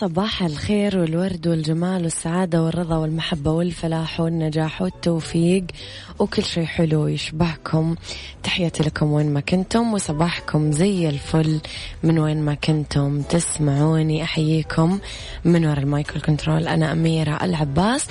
صباح 0.00 0.42
الخير 0.42 0.98
والورد 0.98 1.46
والجمال 1.46 2.02
والسعادة 2.02 2.62
والرضا 2.62 2.96
والمحبة 2.96 3.50
والفلاح 3.50 4.20
والنجاح 4.20 4.82
والتوفيق. 4.82 5.64
وكل 6.18 6.44
شيء 6.44 6.64
حلو 6.64 7.06
يشبهكم. 7.06 7.94
تحياتي 8.42 8.82
لكم 8.82 9.12
وين 9.12 9.32
ما 9.32 9.40
كنتم 9.40 9.94
وصباحكم 9.94 10.72
زي 10.72 11.08
الفل 11.08 11.60
من 12.02 12.18
وين 12.18 12.42
ما 12.42 12.54
كنتم 12.54 13.22
تسمعوني. 13.22 14.22
أحييكم 14.22 14.98
من 15.44 15.66
وراء 15.66 15.78
المايكل 15.78 16.20
كنترول 16.20 16.68
أنا 16.68 16.92
أميرة 16.92 17.38
العباس. 17.42 18.06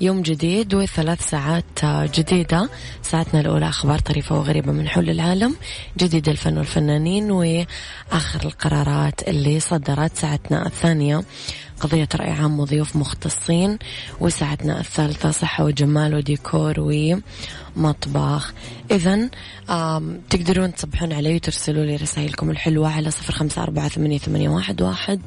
يوم 0.00 0.22
جديد 0.22 0.74
وثلاث 0.74 1.30
ساعات 1.30 1.84
جديدة. 1.84 2.68
ساعتنا 3.02 3.40
الأولى 3.40 3.68
أخبار 3.68 3.98
طريفة 3.98 4.38
وغريبة 4.38 4.72
من 4.72 4.88
حول 4.88 5.10
العالم. 5.10 5.56
جديد 5.98 6.28
الفن 6.28 6.58
والفنانين 6.58 7.30
وآخر 7.30 8.44
القرارات 8.44 9.28
اللي 9.28 9.60
صدرت 9.60 10.16
ساعتنا 10.16 10.66
الثانية. 10.66 11.22
قضية 11.80 12.08
رأي 12.14 12.30
عام 12.30 12.60
وضيوف 12.60 12.96
مختصين 12.96 13.78
وساعتنا 14.20 14.80
الثالثة 14.80 15.30
صحة 15.30 15.64
وجمال 15.64 16.14
وديكور 16.14 16.74
ومطبخ. 17.76 18.52
إذا 18.90 19.30
تقدرون 20.30 20.74
تصبحون 20.74 21.12
علي 21.12 21.34
وترسلوا 21.34 21.84
لي 21.84 21.96
رسائلكم 21.96 22.50
الحلوة 22.50 22.92
على 22.92 23.10
صفر 23.10 23.32
خمسة 23.32 23.62
أربعة 23.62 23.88
ثمانية, 23.88 24.18
ثمانية 24.18 24.48
واحد, 24.48 24.82
واحد 24.82 25.20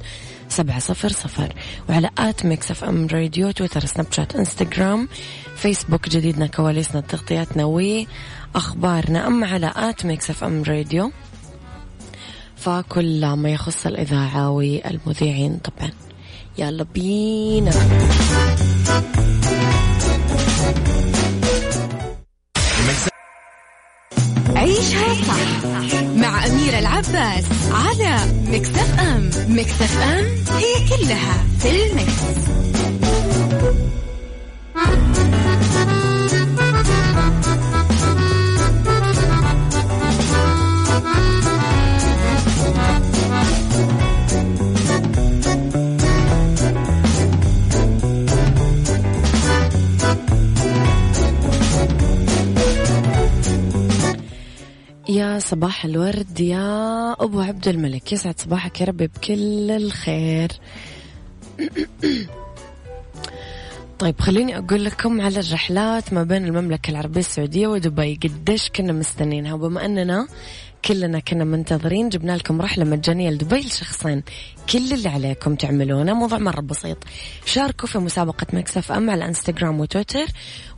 سبعة 0.50 0.80
صفر 0.80 1.10
صفر. 1.10 1.54
وعلى 1.90 2.10
at 2.18 2.46
Mix 2.46 2.72
FM 2.72 3.08
Radio 3.08 3.52
تويتر 3.52 3.86
سناب 3.86 4.08
شات 4.12 4.36
إنستغرام 4.36 5.08
فيسبوك 5.56 6.10
جديدنا 6.10 6.48
كواليسنا 6.48 7.02
تغطياتنا 7.02 7.66
وأخبارنا. 7.66 9.28
أما 9.28 9.48
على 9.48 9.74
at 9.76 10.06
Mix 10.06 10.30
FM 10.30 10.64
Radio 10.64 11.12
فكل 12.64 13.26
ما 13.34 13.50
يخص 13.50 13.86
الإذاعة 13.86 14.50
والمذيعين 14.50 15.58
طبعا. 15.64 15.92
يلا 16.58 16.84
بينا. 16.84 17.72
عيشها 24.56 25.14
صح 25.14 26.04
مع 26.16 26.46
أميرة 26.46 26.80
العباس 26.80 27.46
على 27.72 28.18
مكتف 28.48 29.00
أم 29.00 29.30
مكتف 29.48 29.98
أم 30.02 30.26
هي 30.58 30.74
كلها 30.90 31.44
في 31.60 31.70
المكس. 31.86 32.44
صباح 55.64 55.86
الورد 55.86 56.40
يا 56.40 57.12
أبو 57.12 57.42
عبد 57.42 57.68
الملك. 57.68 58.14
يسعد 58.14 58.40
صباحك 58.40 58.82
يا 58.82 58.86
ربي 58.86 59.08
بكل 59.08 59.72
الخير. 59.72 60.52
طيب 64.00 64.22
خليني 64.22 64.58
أقول 64.58 64.86
لكم 64.86 65.22
على 65.22 65.40
الرحلات 65.40 66.14
ما 66.14 66.24
بين 66.24 66.46
المملكة 66.46 66.92
العربية 66.92 67.20
السعودية 67.20 67.68
ودبي. 67.68 68.20
قديش 68.24 68.70
كنا 68.70 68.94
مستنينها؟ 68.94 69.54
وبما 69.54 69.86
أننا 69.86 70.28
كلنا 70.86 71.20
كنا 71.20 71.44
منتظرين 71.44 72.10
جبنا 72.10 72.38
لكم 72.38 72.62
رحلة 72.62 72.86
مجانية 72.86 73.30
لدبي 73.30 73.60
لشخصين. 73.60 74.24
كل 74.70 74.94
اللي 74.94 75.10
عليكم 75.10 75.56
تعملونه 75.56 76.14
موضوع 76.14 76.38
مرة 76.38 76.62
بسيط. 76.62 76.98
شاركوا 77.46 77.88
في 77.88 78.00
مسابقة 78.00 78.48
مكسف 78.54 78.92
أم 78.92 79.10
على 79.10 79.26
انستغرام 79.26 79.80
وتويتر. 79.80 80.26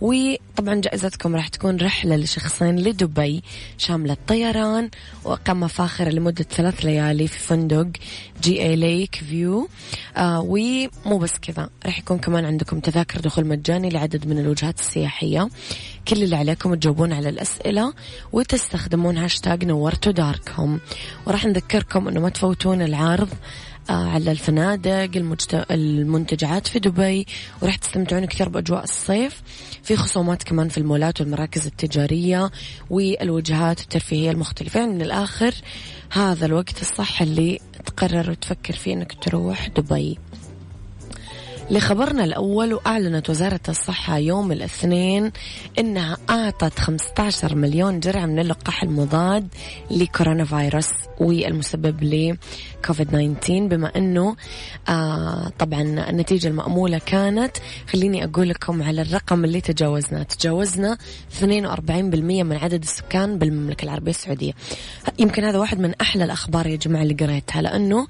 وطبعا 0.02 0.76
جائزتكم 0.76 1.36
راح 1.36 1.48
تكون 1.48 1.78
رحلة 1.78 2.16
لشخصين 2.16 2.80
لدبي 2.80 3.44
شاملة 3.78 4.18
طيران 4.28 4.90
وإقامة 5.24 5.68
فاخرة 5.68 6.10
لمدة 6.10 6.44
ثلاث 6.44 6.86
ليالي 6.86 7.28
في 7.28 7.40
فندق 7.40 7.88
JA 8.42 8.64
Lake 8.64 9.16
View. 9.16 9.70
آه 10.18 10.40
ومو 10.40 11.18
بس 11.18 11.34
كذا 11.42 11.70
راح 11.86 12.00
يكون 12.00 12.18
كمان 12.18 12.46
عندكم 12.46 12.80
تذاكر 12.80 13.20
دخول 13.20 13.46
مجاني 13.46 13.90
لعدد 13.90 14.28
من 14.28 14.40
الوجهات 14.40 14.80
السياحية. 14.80 15.50
كل 16.08 16.24
اللي 16.24 16.36
عليكم 16.36 16.76
تجاوبون 16.76 17.14
على 17.14 17.30
الأسئلة 17.30 17.94
وتستخدمون 18.34 19.18
هاشتاج 19.18 19.66
نورتوا 19.66 19.95
داركم 20.12 20.80
وراح 21.26 21.46
نذكركم 21.46 22.08
أنه 22.08 22.20
ما 22.20 22.30
تفوتون 22.30 22.82
العرض 22.82 23.30
آه، 23.90 24.10
على 24.10 24.32
الفنادق 24.32 25.10
المنتجعات 25.72 26.68
في 26.68 26.80
دبي 26.80 27.28
وراح 27.62 27.76
تستمتعون 27.76 28.26
كثير 28.26 28.50
بأجواء 28.50 28.84
الصيف. 28.84 29.42
في 29.84 29.96
خصومات 29.96 30.44
كمان 30.44 30.70
في 30.70 30.78
المولات 30.78 31.22
والمراكز 31.22 31.66
التجارية 31.66 32.52
والوجهات 32.90 33.82
الترفيهية 33.82 34.32
المختلفة. 34.32 34.80
يعني 34.80 34.94
من 34.94 35.02
الآخر 35.02 35.54
هذا 36.12 36.46
الوقت 36.46 36.82
الصح 36.82 37.22
اللي 37.22 37.60
تقرر 37.86 38.32
وتفكر 38.32 38.74
فيه 38.74 38.94
أنك 38.94 39.14
تروح 39.24 39.68
دبي. 39.68 40.18
لخبرنا 41.72 42.24
الأول 42.24 42.74
وأعلنت 42.74 43.30
وزارة 43.30 43.60
الصحة 43.70 44.18
يوم 44.18 44.52
الاثنين 44.52 45.32
أنها 45.80 46.18
أعطت 46.30 46.80
15 46.80 47.56
مليون 47.56 48.00
جرعة 48.00 48.26
من 48.26 48.40
اللقاح 48.40 48.84
المضاد 48.84 49.48
لكورونا 49.92 50.46
فيروس 50.46 50.90
والمسبب 51.20 52.04
لكوفيد 52.04 53.38
19 53.42 53.68
بما 53.68 53.92
أنه 53.96 54.36
آه 54.90 55.52
طبعا 55.60 55.82
النتيجة 56.10 56.48
المأمولة 56.48 56.98
كانت 57.06 57.58
خليني 57.94 58.24
أقول 58.24 58.50
لكم 58.50 58.84
على 58.84 59.02
الرقم 59.02 59.46
اللي 59.46 59.62
تجاوزنا. 59.62 60.24
تجاوزنا 60.24 60.98
42% 61.42 61.44
من 62.44 62.58
عدد 62.58 62.82
السكان 62.84 63.38
بالمملكة 63.38 63.84
العربية 63.86 64.12
السعودية. 64.12 64.54
يمكن 65.20 65.44
هذا 65.44 65.58
واحد 65.58 65.80
من 65.80 65.94
أحلى 66.02 66.24
الأخبار 66.24 66.68
يا 66.68 66.76
جماعة 66.76 67.04
اللي 67.04 67.14
قريتها 67.14 67.62
لأنه 67.62 68.08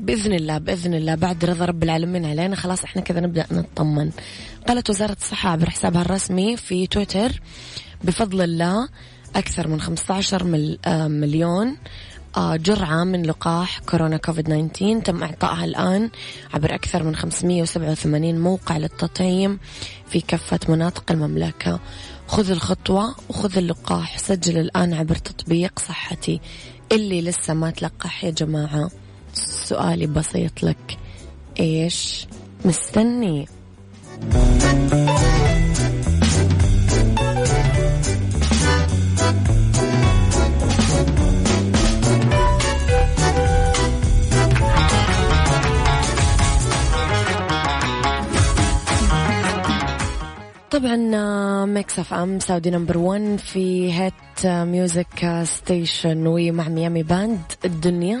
بإذن 0.00 0.32
الله 0.32 0.58
بإذن 0.58 0.94
الله 0.94 1.14
بعد 1.14 1.44
رضا 1.44 1.64
رب 1.64 1.82
العالمين 1.82 2.24
علينا 2.24 2.56
خلاص 2.56 2.84
إحنا 2.84 3.02
كذا 3.02 3.20
نبدأ 3.20 3.46
نطمن. 3.50 4.10
قالت 4.68 4.90
وزارة 4.90 5.16
الصحة 5.20 5.50
عبر 5.50 5.70
حسابها 5.70 6.02
الرسمي 6.02 6.56
في 6.56 6.86
تويتر 6.86 7.40
بفضل 8.04 8.40
الله 8.40 8.88
أكثر 9.36 9.68
من 9.68 9.80
15 9.80 10.78
آه، 10.86 11.08
مليون 11.08 11.76
آه، 12.36 12.56
جرعة 12.56 13.04
من 13.04 13.22
لقاح 13.22 13.78
كورونا 13.78 14.16
كوفيد 14.16 14.44
19 14.44 15.00
تم 15.00 15.22
إعطائها 15.22 15.64
الآن 15.64 16.10
عبر 16.54 16.74
أكثر 16.74 17.02
من 17.02 17.16
587 17.16 18.38
موقع 18.38 18.76
للتطعيم 18.76 19.58
في 20.08 20.20
كافة 20.20 20.60
مناطق 20.68 21.12
المملكة. 21.12 21.80
خذ 22.26 22.50
الخطوة 22.50 23.14
وخذ 23.28 23.58
اللقاح 23.58 24.18
سجل 24.18 24.58
الآن 24.58 24.94
عبر 24.94 25.14
تطبيق 25.14 25.78
صحتي. 25.78 26.40
اللي 26.92 27.22
لسه 27.22 27.54
ما 27.54 27.70
تلقح 27.70 28.24
يا 28.24 28.30
جماعة. 28.30 28.90
سؤالي 29.38 30.06
بسيط 30.06 30.62
لك. 30.62 30.98
إيش 31.60 32.26
مستني؟ 32.64 33.48
طبعا 50.70 50.96
Mix 51.64 51.98
FM 51.98 52.38
Saudi's 52.38 52.70
number 52.70 52.98
1 52.98 53.36
for 53.36 53.92
hit 53.92 54.46
music 54.46 55.42
station 55.44 56.26
ومع 56.26 56.68
ميامي 56.68 57.02
باند 57.02 57.40
الدنيا. 57.64 58.20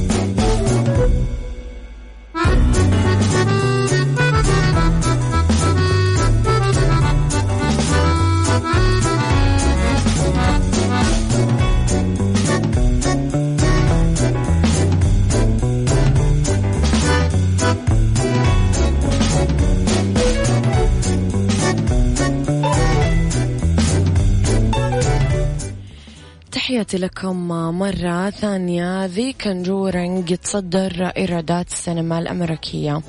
تحياتي 26.91 27.05
لكم 27.05 27.47
مرة 27.79 28.29
ثانية. 28.29 29.05
The 29.05 29.33
Conjuring 29.33 30.31
يتصدر 30.31 31.11
إيرادات 31.17 31.67
السينما 31.67 32.19
الأمريكية. 32.19 33.01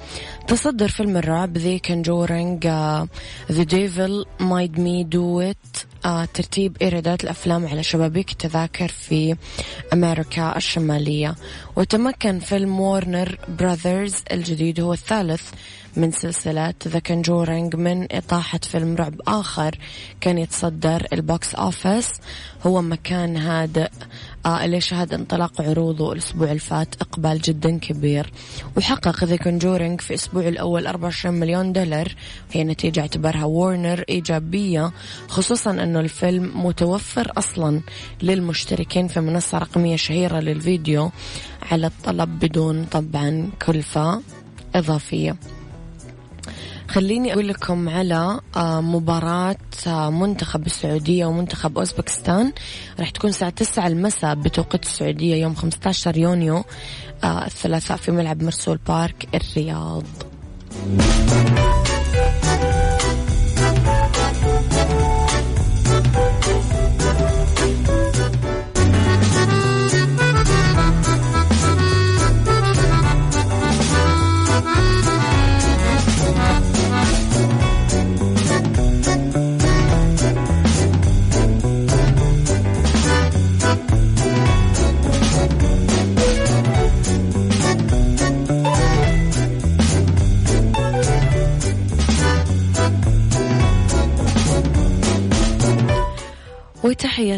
تصدر 0.48 0.88
فيلم 0.88 1.16
الرعب 1.16 1.58
The 1.58 1.78
Conjuring 1.78 2.66
The 3.52 3.62
Devil 3.62 4.24
Made 4.40 4.80
Me 4.80 5.04
Do 5.04 5.40
It 5.40 5.56
ترتيب 6.34 6.76
إيرادات 6.82 7.24
الأفلام 7.24 7.66
على 7.66 7.82
شبابيك 7.82 8.32
التذاكر 8.32 8.88
في 8.88 9.36
أمريكا 9.92 10.56
الشمالية. 10.56 11.34
وتمكن 11.76 12.38
فيلم 12.38 12.80
Warner 12.80 13.38
Brothers 13.48 14.14
الجديد 14.32 14.80
هو 14.80 14.92
الثالث 14.92 15.42
من 15.96 16.12
سلسلة 16.12 16.74
The 16.88 16.98
Conjuring 16.98 17.76
من 17.76 18.06
إطاحة 18.12 18.58
فيلم 18.58 18.96
رعب 18.96 19.14
آخر 19.26 19.78
كان 20.20 20.38
يتصدر 20.38 21.06
ال 21.12 21.23
box 21.23 21.54
office. 21.54 22.10
هو 22.66 22.82
مكان 22.82 23.36
هادئ. 23.36 23.88
آه 24.46 24.64
اللي 24.64 24.80
شهد 24.80 25.14
انطلاق 25.14 25.60
عروضه 25.60 26.12
الأسبوع 26.12 26.52
الفات؟ 26.52 26.94
إقبال 27.00 27.40
جدا 27.40 27.78
كبير. 27.78 28.32
وحقق 28.76 29.24
The 29.24 29.36
Conjuring 29.36 30.00
في 30.00 30.14
أسبوع 30.14 30.48
الأول 30.48 30.86
24 30.86 31.34
مليون 31.34 31.72
دولار. 31.72 32.14
هي 32.52 32.64
نتيجة 32.64 33.00
اعتبرها 33.00 33.44
وورنر 33.44 34.04
إيجابية 34.08 34.92
خصوصا 35.28 35.70
أنه 35.70 36.00
الفيلم 36.00 36.66
متوفر 36.66 37.32
أصلا 37.36 37.80
للمشتركين 38.22 39.08
في 39.08 39.20
منصة 39.20 39.58
رقمية 39.58 39.96
شهيرة 39.96 40.40
للفيديو 40.40 41.10
على 41.70 41.86
الطلب 41.86 42.38
بدون 42.38 42.84
طبعا 42.84 43.50
كلفة 43.66 44.22
إضافية. 44.74 45.36
خليني 46.92 47.32
أقول 47.32 47.48
لكم 47.48 47.88
على 47.88 48.40
آه، 48.56 48.80
مباراة 48.80 49.56
آه، 49.86 50.10
منتخب 50.10 50.66
السعودية 50.66 51.26
ومنتخب 51.26 51.78
أوزبكستان. 51.78 52.52
راح 53.00 53.10
تكون 53.10 53.30
الساعة 53.30 53.50
9 53.50 53.86
المساء 53.86 54.34
بتوقيت 54.34 54.82
السعودية 54.84 55.42
يوم 55.42 55.54
15 55.54 56.16
يونيو 56.18 56.64
آه، 57.24 57.46
الثلاثاء 57.46 57.96
في 57.96 58.12
ملعب 58.12 58.42
مرسول 58.42 58.78
بارك 58.88 59.28
الرياض. 59.34 60.04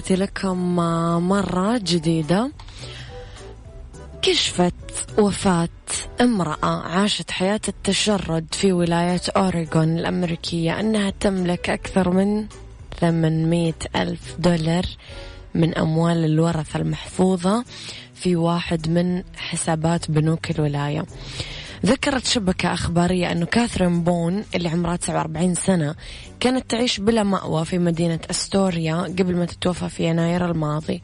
وتحياتي 0.04 0.22
لكم 0.22 0.76
مرة 1.28 1.78
جديدة 1.78 2.50
كشفت 4.22 4.74
وفاة 5.18 5.68
امرأة 6.20 6.82
عاشت 6.82 7.30
حياة 7.30 7.60
التشرد 7.68 8.46
في 8.52 8.72
ولاية 8.72 9.20
أوريغون 9.36 9.98
الأمريكية 9.98 10.80
أنها 10.80 11.10
تملك 11.10 11.70
أكثر 11.70 12.10
من 12.10 12.46
800 13.00 13.72
ألف 13.96 14.36
دولار 14.38 14.84
من 15.54 15.74
أموال 15.74 16.24
الورثة 16.24 16.78
المحفوظة 16.78 17.64
في 18.14 18.36
واحد 18.36 18.88
من 18.88 19.22
حسابات 19.36 20.10
بنوك 20.10 20.50
الولاية. 20.50 21.04
ذكرت 21.84 22.26
شبكة 22.26 22.72
أخبارية 22.72 23.32
أنه 23.32 23.46
كاثرين 23.46 24.02
بون 24.02 24.44
اللي 24.54 24.68
عمرها 24.68 24.96
49 24.96 25.54
سنة 25.54 25.94
كانت 26.40 26.70
تعيش 26.70 27.00
بلا 27.00 27.22
مأوى 27.22 27.64
في 27.64 27.78
مدينة 27.78 28.18
أستوريا 28.30 28.96
قبل 28.96 29.36
ما 29.36 29.44
تتوفى 29.44 29.88
في 29.88 30.04
يناير 30.04 30.50
الماضي. 30.50 31.02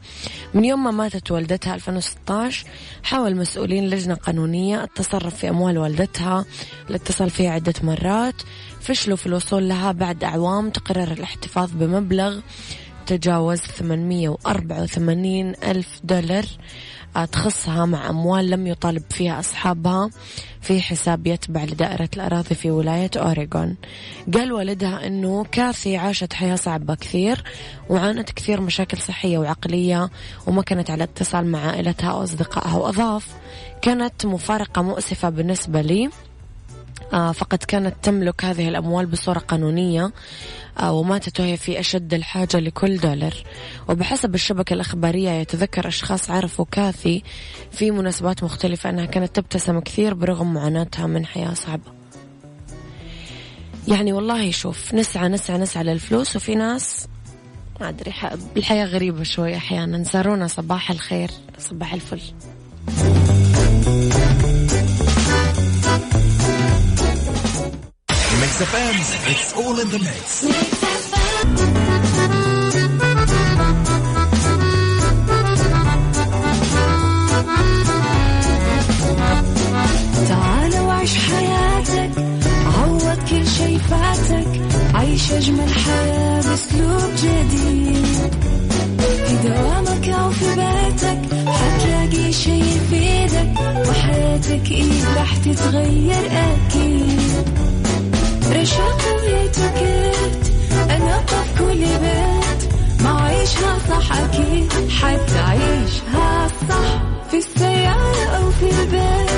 من 0.53 0.65
يوم 0.65 0.83
ما 0.83 0.91
ماتت 0.91 1.31
والدتها 1.31 1.75
2016 1.75 2.65
حاول 3.03 3.35
مسؤولين 3.35 3.89
لجنة 3.89 4.15
قانونية 4.15 4.83
التصرف 4.83 5.35
في 5.35 5.49
أموال 5.49 5.77
والدتها 5.77 6.45
الاتصال 6.89 7.29
فيها 7.29 7.51
عدة 7.51 7.73
مرات 7.83 8.41
فشلوا 8.81 9.17
في 9.17 9.25
الوصول 9.25 9.69
لها 9.69 9.91
بعد 9.91 10.23
أعوام 10.23 10.69
تقرر 10.69 11.11
الاحتفاظ 11.11 11.71
بمبلغ 11.71 12.39
تجاوز 13.05 13.59
884 13.59 15.53
ألف 15.63 15.99
دولار. 16.03 16.45
تخصها 17.31 17.85
مع 17.85 18.09
أموال 18.09 18.49
لم 18.49 18.67
يطالب 18.67 19.03
فيها 19.09 19.39
أصحابها 19.39 20.09
في 20.61 20.81
حساب 20.81 21.27
يتبع 21.27 21.63
لدائرة 21.63 22.09
الأراضي 22.15 22.55
في 22.55 22.71
ولاية 22.71 23.11
أوريغون. 23.17 23.75
قال 24.33 24.51
والدها 24.53 25.07
أنه 25.07 25.43
كاثي 25.43 25.97
عاشت 25.97 26.33
حياة 26.33 26.55
صعبة 26.55 26.95
كثير 26.95 27.43
وعانت 27.89 28.31
كثير 28.31 28.61
مشاكل 28.61 28.97
صحية 28.97 29.37
وعقلية 29.37 30.09
وما 30.47 30.61
كانت 30.61 30.91
على 30.91 31.03
اتصال 31.03 31.45
مع 31.45 31.59
عائلتها 31.59 32.11
أو 32.11 32.23
أصدقائها 32.23 32.77
وأضاف 32.77 33.27
كانت 33.81 34.25
مفارقة 34.25 34.81
مؤسفة 34.81 35.29
بالنسبة 35.29 35.81
لي. 35.81 36.09
فقد 37.11 37.57
كانت 37.57 37.95
تملك 38.03 38.45
هذه 38.45 38.69
الأموال 38.69 39.05
بصورة 39.05 39.39
قانونية 39.39 40.11
آه، 40.79 40.91
وماتت 40.91 41.39
وهي 41.39 41.57
في 41.57 41.79
أشد 41.79 42.13
الحاجة 42.13 42.57
لكل 42.57 42.97
دولار. 42.97 43.33
وبحسب 43.89 44.35
الشبكة 44.35 44.73
الأخبارية 44.73 45.29
يتذكر 45.29 45.87
أشخاص 45.87 46.29
عرفوا 46.29 46.65
كاثي 46.71 47.23
في 47.71 47.91
مناسبات 47.91 48.43
مختلفة 48.43 48.89
أنها 48.89 49.05
كانت 49.05 49.35
تبتسم 49.35 49.79
كثير 49.79 50.13
برغم 50.13 50.53
معاناتها 50.53 51.07
من 51.07 51.25
حياة 51.25 51.53
صعبة. 51.53 51.91
يعني 53.87 54.13
والله 54.13 54.51
شوف 54.51 54.93
نسعى 54.93 55.29
نسعى 55.29 55.57
نسعى 55.57 55.83
للفلوس 55.83 56.35
وفي 56.35 56.55
ناس 56.55 57.07
ما 57.81 57.89
أدري 57.89 58.13
الحياة 58.57 58.85
غريبة 58.85 59.23
شوي 59.23 59.57
أحيانا. 59.57 60.03
سارونا 60.03 60.47
صباح 60.47 60.91
الخير 60.91 61.31
صباح 61.57 61.93
الفل. 61.93 62.21
Mix 68.51 68.63
FM, 68.63 69.31
it's 69.31 69.53
all 69.53 69.79
in 69.79 69.87
the 69.89 69.99
mix. 69.99 71.51
تعال 80.29 80.79
وعيش 80.79 81.15
حياتك 81.17 82.11
عوض 82.65 83.17
كل 83.29 83.47
شي 83.47 83.79
فاتك 83.79 84.61
عيش 84.93 85.31
أجمل 85.31 85.69
حياة 85.73 86.41
بأسلوب 86.41 87.11
جديد. 87.23 88.05
في 89.27 89.47
دوامك 89.47 90.09
أو 90.09 90.31
في 90.31 90.45
بيتك 90.55 91.19
حتلاقي 91.47 92.31
شي 92.33 92.59
يفيدك 92.59 93.53
وحياتك 93.89 94.71
إيه 94.71 95.15
راح 95.17 95.37
تتغير 95.37 96.25
أكيد. 96.31 96.90
رشاق 98.61 99.01
ويتوكيت 99.23 100.53
أنا 100.89 101.23
في 101.27 101.59
كل 101.59 101.79
بيت 101.79 102.73
ما 103.03 103.21
عيشها 103.21 103.77
صح 103.89 104.11
أكيد. 104.17 104.73
حتعيشها 104.89 106.47
صح. 106.69 107.01
في 107.31 107.37
السيارة 107.37 108.25
أو 108.37 108.51
في 108.51 108.65
البيت. 108.81 109.29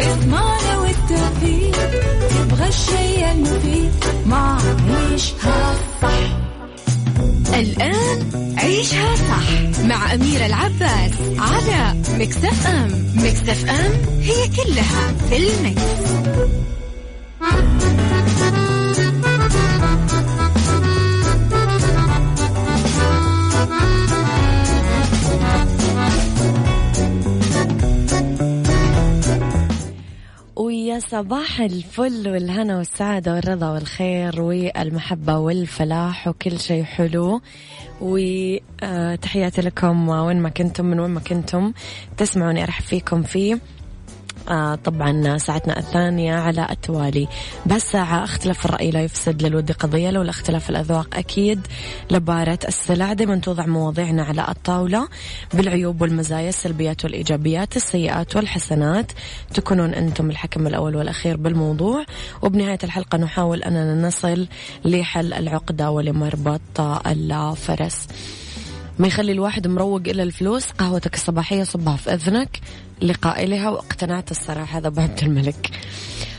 اسمعنا 0.00 0.78
والتوفيق. 0.78 1.90
تبغى 2.30 2.68
الشيء 2.68 3.32
المفيد. 3.32 3.92
ما 4.26 4.58
عيشها 4.88 5.74
صح. 6.02 6.38
الآن 7.54 8.54
عيشها 8.58 9.16
صح. 9.16 9.82
مع 9.84 10.14
أميرة 10.14 10.46
العباس 10.46 11.12
على 11.38 11.94
مكتف 12.18 12.66
أم. 12.66 13.06
مكتف 13.16 13.70
أم 13.70 14.20
هي 14.20 14.48
كلها 14.48 15.12
في 15.30 15.36
المكس. 15.36 15.82
ويا 30.56 30.98
صباح 30.98 31.60
الفل 31.60 32.28
والهنا 32.28 32.78
والسعادة 32.78 33.34
والرضا 33.34 33.70
والخير 33.70 34.40
والمحبة 34.40 35.38
والفلاح 35.38 36.28
وكل 36.28 36.60
شيء 36.60 36.84
حلو. 36.84 37.40
وتحياتي 38.00 39.60
لكم 39.60 40.08
وين 40.08 40.36
ما 40.36 40.48
كنتم 40.48 40.84
من 40.84 41.00
وين 41.00 41.10
ما 41.10 41.20
كنتم 41.20 41.72
تسمعوني 42.16 42.62
أرحب 42.62 42.84
فيكم 42.84 43.22
في 43.22 43.52
آه 43.52 43.58
طبعا 44.84 45.38
ساعتنا 45.38 45.78
الثانية 45.78 46.34
على 46.34 46.66
التوالي. 46.70 47.28
بهالساعة 47.66 48.24
اختلاف 48.24 48.66
الرأي 48.66 48.90
لا 48.90 49.02
يفسد 49.02 49.42
للود 49.42 49.72
قضية. 49.72 50.10
لولا 50.10 50.30
اختلاف 50.30 50.70
الأذواق 50.70 51.16
أكيد 51.16 51.66
لبارة 52.10 52.58
السلع. 52.68 53.12
دائما 53.12 53.36
توضع 53.36 53.66
مواضيعنا 53.66 54.22
على 54.22 54.46
الطاولة. 54.48 55.08
بالعيوب 55.54 56.02
والمزايا 56.02 56.48
السلبيات 56.48 57.04
والإيجابيات 57.04 57.76
السيئات 57.76 58.36
والحسنات. 58.36 59.12
تكونون 59.54 59.94
أنتم 59.94 60.30
الحكم 60.30 60.66
الأول 60.66 60.96
والأخير 60.96 61.36
بالموضوع. 61.36 62.04
وبنهاية 62.42 62.78
الحلقة 62.84 63.18
نحاول 63.18 63.62
أننا 63.62 64.08
نصل 64.08 64.48
لحل 64.84 65.32
العقدة 65.32 65.90
ولمربط 65.90 66.80
الفرس. 67.06 68.06
ما 68.98 69.06
يخلي 69.06 69.32
الواحد 69.32 69.66
مروق 69.66 70.00
إلا 70.06 70.22
الفلوس؟ 70.22 70.70
قهوتك 70.70 71.14
الصباحية 71.14 71.62
صبها 71.62 71.96
في 71.96 72.14
إذنك. 72.14 72.60
لقائلها 73.02 73.70
واقتنعت 73.70 74.30
الصراحة. 74.30 74.78
هذا 74.78 74.86
أبو 74.86 75.00
عبد 75.00 75.22
الملك. 75.22 75.70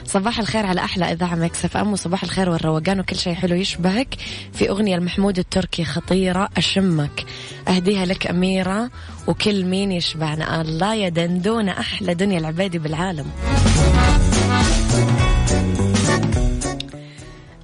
صباح 0.05 0.39
الخير 0.39 0.65
على 0.65 0.81
أحلى 0.81 1.11
إذاعة 1.11 1.35
مكسف 1.35 1.77
أم 1.77 1.93
وصباح 1.93 2.23
الخير 2.23 2.49
والروقان 2.49 2.99
وكل 2.99 3.15
شيء 3.15 3.33
حلو 3.33 3.55
يشبهك. 3.55 4.15
في 4.53 4.69
أغنية 4.69 4.95
المحمود 4.95 5.39
التركي 5.39 5.85
خطيرة 5.85 6.49
أشمك. 6.57 7.25
أهديها 7.67 8.05
لك 8.05 8.27
أميرة 8.27 8.89
وكل 9.27 9.65
مين 9.65 9.91
يشبهنا 9.91 10.61
الله 10.61 10.93
يا 10.93 11.09
دندونة 11.09 11.71
أحلى 11.71 12.13
دنيا 12.13 12.39
العبادي 12.39 12.79
بالعالم. 12.79 13.25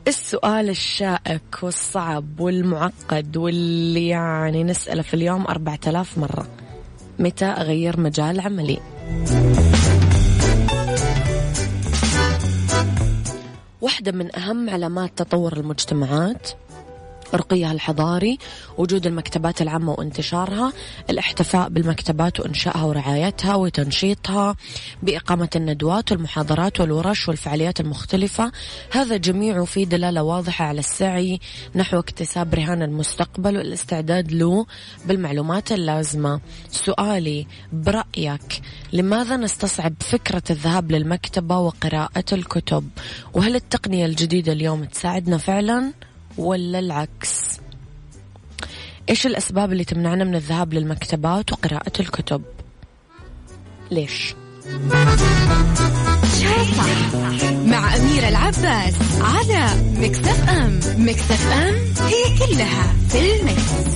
السؤال 0.07 0.69
الشائك 0.69 1.63
والصعب 1.63 2.39
والمعقد 2.39 3.37
واللي 3.37 4.07
يعني 4.07 4.63
نسأله 4.63 5.01
في 5.01 5.13
اليوم 5.13 5.47
أربعة 5.47 5.79
آلاف 5.87 6.17
مرة. 6.17 6.47
متى 7.19 7.45
أغير 7.45 7.99
مجال 7.99 8.39
عملي. 8.39 8.79
واحدة 13.81 14.11
من 14.11 14.35
أهم 14.35 14.69
علامات 14.69 15.11
تطور 15.17 15.53
المجتمعات 15.53 16.49
رقيها 17.33 17.71
الحضاري 17.71 18.37
وجود 18.77 19.07
المكتبات 19.07 19.61
العامة 19.61 19.91
وانتشارها 19.93 20.73
الاحتفاء 21.09 21.69
بالمكتبات 21.69 22.39
وإنشائها 22.39 22.83
ورعايتها 22.83 23.55
وتنشيطها 23.55 24.55
بإقامة 25.03 25.49
الندوات 25.55 26.11
والمحاضرات 26.11 26.79
والورش 26.79 27.27
والفعاليات 27.27 27.79
المختلفة. 27.79 28.51
هذا 28.91 29.17
جميعه 29.17 29.65
في 29.65 29.85
دلالة 29.85 30.23
واضحة 30.23 30.65
على 30.65 30.79
السعي 30.79 31.39
نحو 31.75 31.99
اكتساب 31.99 32.55
رهان 32.55 32.81
المستقبل 32.81 33.57
والاستعداد 33.57 34.31
له 34.31 34.65
بالمعلومات 35.05 35.71
اللازمة. 35.71 36.41
سؤالي 36.69 37.47
برأيك 37.73 38.61
لماذا 38.93 39.37
نستصعب 39.37 39.93
فكرة 39.99 40.43
الذهاب 40.49 40.91
للمكتبة 40.91 41.57
وقراءة 41.57 42.25
الكتب؟ 42.31 42.89
وهل 43.33 43.55
التقنية 43.55 44.05
الجديدة 44.05 44.51
اليوم 44.51 44.83
تساعدنا 44.83 45.37
فعلا؟ 45.37 45.93
ولا 46.37 46.79
العكس؟ 46.79 47.59
إيش 49.09 49.25
الأسباب 49.25 49.71
اللي 49.71 49.83
تمنعنا 49.83 50.23
من 50.23 50.35
الذهاب 50.35 50.73
للمكتبات 50.73 51.51
وقراءة 51.51 51.91
الكتب؟ 51.99 52.41
ليش؟ 53.91 54.35
مع 57.65 57.95
أميرة 57.95 58.27
العباس 58.27 58.93
على 59.21 59.67
مكتف 59.97 60.49
أم. 60.49 60.79
مكتف 60.97 61.51
أم 61.51 61.75
هي 62.05 62.37
كلها 62.39 62.93
في 63.09 63.39
المكس. 63.39 63.95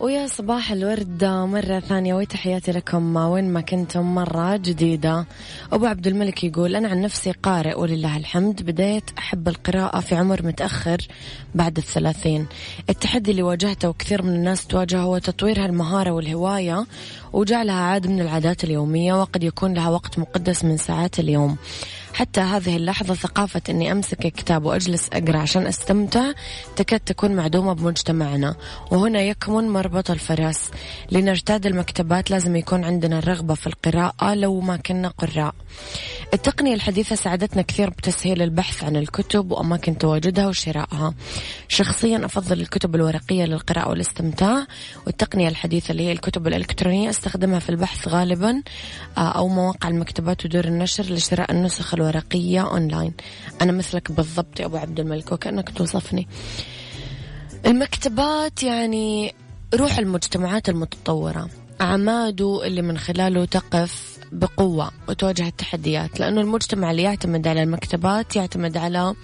ويا 0.00 0.26
صباح 0.26 0.72
الورد 0.72 1.24
مرة 1.24 1.80
ثانية 1.80 2.14
وتحياتي 2.14 2.72
لكم 2.72 3.16
وين 3.16 3.52
ما 3.52 3.60
كنتم 3.60 4.14
مرة 4.14 4.56
جديدة. 4.56 5.26
أبو 5.72 5.86
عبد 5.86 6.06
الملك 6.06 6.44
يقول 6.44 6.76
أنا 6.76 6.88
عن 6.88 7.00
نفسي 7.00 7.32
قارئ 7.32 7.78
ولله 7.80 8.16
الحمد. 8.16 8.62
بديت 8.62 9.10
أحب 9.18 9.48
القراءة 9.48 10.00
في 10.00 10.14
عمر 10.14 10.46
متأخر 10.46 10.98
بعد 11.54 11.76
الثلاثين. 11.76 12.46
التحدي 12.90 13.30
اللي 13.30 13.42
واجهته 13.42 13.88
وكثير 13.88 14.22
من 14.22 14.34
الناس 14.34 14.66
تواجهه 14.66 15.00
هو 15.00 15.18
تطوير 15.18 15.64
هالمهارة 15.64 16.10
والهواية 16.10 16.86
وجعلها 17.32 17.74
عاد 17.74 18.06
من 18.06 18.20
العادات 18.20 18.64
اليومية 18.64 19.20
وقد 19.20 19.44
يكون 19.44 19.74
لها 19.74 19.88
وقت 19.88 20.18
مقدس 20.18 20.64
من 20.64 20.76
ساعات 20.76 21.18
اليوم. 21.18 21.56
حتى 22.14 22.40
هذه 22.40 22.76
اللحظة 22.76 23.14
ثقافة 23.14 23.62
أني 23.68 23.92
أمسك 23.92 24.18
كتاب 24.18 24.64
وأجلس 24.64 25.08
أقرأ 25.12 25.38
عشان 25.38 25.66
أستمتع 25.66 26.32
تكاد 26.76 27.00
تكون 27.00 27.36
معدومة 27.36 27.72
بمجتمعنا. 27.72 28.54
وهنا 28.90 29.20
يكمن 29.20 29.68
مربط 29.68 30.10
الفرس 30.10 30.70
لنرتاد 31.10 31.66
المكتبات 31.66 32.30
لازم 32.30 32.56
يكون 32.56 32.84
عندنا 32.84 33.18
الرغبة 33.18 33.54
في 33.54 33.66
القراءة 33.66 34.34
لو 34.34 34.60
ما 34.60 34.76
كنا 34.76 35.08
قراء. 35.08 35.54
التقنية 36.34 36.74
الحديثة 36.74 37.16
ساعدتنا 37.16 37.62
كثير 37.62 37.90
بتسهيل 37.90 38.42
البحث 38.42 38.84
عن 38.84 38.96
الكتب 38.96 39.50
وأماكن 39.52 39.98
تواجدها 39.98 40.48
وشرائها. 40.48 41.14
شخصيا 41.68 42.24
أفضل 42.24 42.60
الكتب 42.60 42.94
الورقية 42.94 43.44
للقراءة 43.44 43.88
والاستمتاع 43.88 44.66
والتقنية 45.06 45.48
الحديثة 45.48 45.92
اللي 45.92 46.02
هي 46.02 46.12
الكتب 46.12 46.46
الإلكترونية 46.46 47.10
أستخدمها 47.10 47.58
في 47.58 47.68
البحث 47.70 48.08
غالبا 48.08 48.62
آه، 49.18 49.20
أو 49.20 49.48
مواقع 49.48 49.88
المكتبات 49.88 50.44
ودور 50.44 50.64
النشر 50.64 51.04
لشراء 51.04 51.52
النسخ 51.52 51.94
الورقية. 51.94 52.09
أونلاين. 52.60 53.12
أنا 53.62 53.72
مثلك 53.72 54.12
بالضبط 54.12 54.60
يا 54.60 54.64
أبو 54.66 54.76
عبد 54.76 55.00
الملك 55.00 55.32
وكأنك 55.32 55.70
توصفني. 55.70 56.28
المكتبات 57.66 58.62
يعني 58.62 59.34
روح 59.74 59.98
المجتمعات 59.98 60.68
المتطورة. 60.68 61.48
عماده 61.80 62.66
اللي 62.66 62.82
من 62.82 62.98
خلاله 62.98 63.44
تقف 63.44 64.09
بقوة 64.32 64.90
وتواجه 65.08 65.46
التحديات 65.46 66.20
لأنه 66.20 66.40
المجتمع 66.40 66.90
اللي 66.90 67.02
يعتمد 67.02 67.48
على 67.48 67.62
المكتبات 67.62 68.36
يعتمد 68.36 68.76
على 68.76 69.14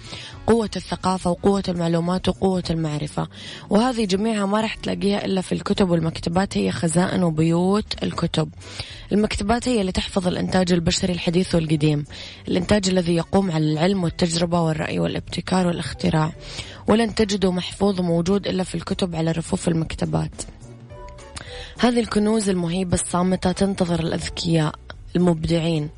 قوة 0.47 0.69
الثقافة 0.75 1.29
وقوة 1.31 1.63
المعلومات 1.69 2.29
وقوة 2.29 2.63
المعرفة. 2.69 3.27
وهذه 3.69 4.05
جميعها 4.05 4.45
ما 4.45 4.61
راح 4.61 4.75
تلاقيها 4.75 5.25
إلا 5.25 5.41
في 5.41 5.51
الكتب 5.51 5.89
والمكتبات 5.89 6.57
هي 6.57 6.71
خزائن 6.71 7.23
وبيوت 7.23 8.03
الكتب. 8.03 8.49
المكتبات 9.11 9.67
هي 9.67 9.81
اللي 9.81 9.91
تحفظ 9.91 10.27
الإنتاج 10.27 10.71
البشري 10.71 11.13
الحديث 11.13 11.55
والقديم 11.55 12.05
الإنتاج 12.47 12.89
الذي 12.89 13.15
يقوم 13.15 13.51
على 13.51 13.71
العلم 13.73 14.03
والتجربة 14.03 14.61
والرأي 14.61 14.99
والابتكار 14.99 15.67
والاختراع. 15.67 16.33
ولن 16.87 17.15
تجده 17.15 17.51
محفوظ 17.51 17.99
وموجود 17.99 18.47
إلا 18.47 18.63
في 18.63 18.75
الكتب 18.75 19.15
على 19.15 19.31
رفوف 19.31 19.67
المكتبات. 19.67 20.41
هذه 21.79 21.99
الكنوز 21.99 22.49
المهيبة 22.49 22.93
الصامتة 22.93 23.51
تنتظر 23.51 23.99
الأذكياء. 23.99 24.75
المبدعين 25.15 25.89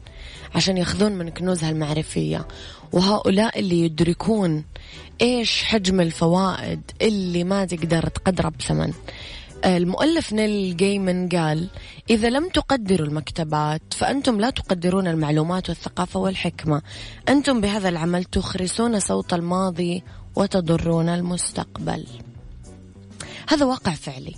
عشان 0.56 0.78
ياخذون 0.78 1.12
من 1.12 1.30
كنوزها 1.30 1.70
المعرفية. 1.70 2.48
وهؤلاء 2.92 3.60
اللي 3.60 3.80
يدركون 3.86 4.64
إيش 5.22 5.64
حجم 5.64 6.02
الفوائد 6.02 6.82
اللي 7.02 7.44
ما 7.44 7.66
تقدر 7.66 8.08
تقدرها 8.08 8.50
بثمن. 8.50 8.94
المؤلف 9.66 10.34
نيل 10.34 10.78
جيمن 10.78 11.30
قال 11.30 11.68
إذا 12.10 12.30
لم 12.30 12.50
تقدروا 12.50 13.08
المكتبات 13.08 13.82
فأنتم 13.92 14.40
لا 14.40 14.50
تقدرون 14.50 15.08
المعلومات 15.08 15.70
والثقافة 15.70 16.20
والحكمة. 16.20 16.82
أنتم 17.30 17.62
بهذا 17.62 17.90
العمل 17.90 18.24
تخرسون 18.24 19.00
صوت 19.00 19.34
الماضي 19.34 20.04
وتضرون 20.36 21.10
المستقبل. 21.10 22.06
هذا 23.50 23.66
واقع 23.66 23.92
فعلي. 23.92 24.36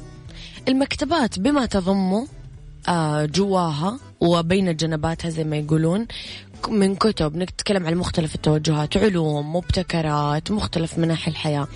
المكتبات 0.68 1.40
بما 1.40 1.66
تضمه 1.66 2.28
جواها 3.26 4.00
وبين 4.22 4.76
جنباتها 4.76 5.30
زي 5.30 5.44
ما 5.44 5.58
يقولون. 5.58 6.08
من 6.70 6.96
كتب 6.96 7.36
نتكلم 7.36 7.88
عن 7.88 7.96
مختلف 7.96 8.36
التوجهات 8.36 8.98
علوم 8.98 9.56
مبتكرات 9.56 10.52
مختلف 10.52 10.98
مناحي 10.98 11.32
الحياة. 11.32 11.68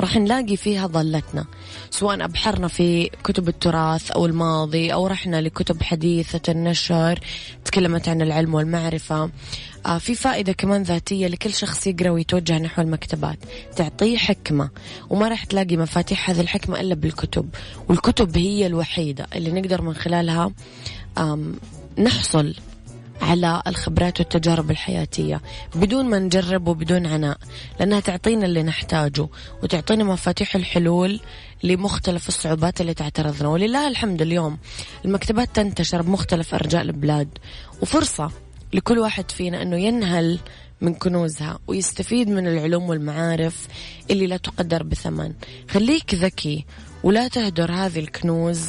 راح 0.00 0.16
نلاقي 0.16 0.56
فيها 0.56 0.86
ظلتنا. 0.86 1.44
سواء 1.90 2.24
أبحرنا 2.24 2.68
في 2.68 3.10
كتب 3.24 3.48
التراث 3.48 4.10
أو 4.10 4.26
الماضي 4.26 4.92
أو 4.92 5.06
رحنا 5.06 5.40
لكتب 5.40 5.82
حديثة 5.82 6.52
النشر 6.52 7.20
تكلمت 7.64 8.08
عن 8.08 8.22
العلم 8.22 8.54
والمعرفة. 8.54 9.30
آه 9.86 9.98
في 9.98 10.14
فائدة 10.14 10.52
كمان 10.52 10.82
ذاتية 10.82 11.26
لكل 11.26 11.52
شخص 11.52 11.86
يقرأ 11.86 12.10
ويتوجه 12.10 12.58
نحو 12.58 12.82
المكتبات. 12.82 13.38
تعطيه 13.76 14.16
حكمة. 14.16 14.70
وما 15.10 15.28
راح 15.28 15.44
تلاقي 15.44 15.76
مفاتيح 15.76 16.30
هذه 16.30 16.40
الحكمة 16.40 16.80
إلا 16.80 16.94
بالكتب. 16.94 17.48
والكتب 17.88 18.38
هي 18.38 18.66
الوحيدة 18.66 19.26
اللي 19.34 19.52
نقدر 19.60 19.82
من 19.82 19.94
خلالها 19.94 20.52
نحصل 21.98 22.54
على 23.24 23.62
الخبرات 23.66 24.20
والتجارب 24.20 24.70
الحياتية. 24.70 25.40
بدون 25.74 26.04
ما 26.04 26.18
نجرب 26.18 26.68
وبدون 26.68 27.06
عناء. 27.06 27.38
لأنها 27.80 28.00
تعطينا 28.00 28.46
اللي 28.46 28.62
نحتاجه 28.62 29.28
وتعطينا 29.62 30.04
مفاتيح 30.04 30.56
الحلول 30.56 31.20
لمختلف 31.62 32.28
الصعوبات 32.28 32.80
اللي 32.80 32.94
تعترضنا. 32.94 33.48
ولله 33.48 33.88
الحمد 33.88 34.22
اليوم 34.22 34.58
المكتبات 35.04 35.48
تنتشر 35.54 36.02
بمختلف 36.02 36.54
أرجاء 36.54 36.82
البلاد. 36.82 37.28
وفرصة 37.82 38.30
لكل 38.72 38.98
واحد 38.98 39.30
فينا 39.30 39.62
أنه 39.62 39.76
ينهل 39.76 40.38
من 40.80 40.94
كنوزها 40.94 41.58
ويستفيد 41.66 42.28
من 42.28 42.46
العلوم 42.46 42.88
والمعارف 42.88 43.68
اللي 44.10 44.26
لا 44.26 44.36
تقدر 44.36 44.82
بثمن. 44.82 45.32
خليك 45.70 46.14
ذكي 46.14 46.64
ولا 47.02 47.28
تهدر 47.28 47.72
هذه 47.72 47.98
الكنوز 47.98 48.68